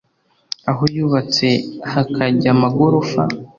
[0.71, 1.47] aho yubatse
[1.91, 3.21] hakajya amagorofa